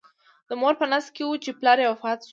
[0.49, 2.29] د مور په نس کې و چې پلار یې وفات شو.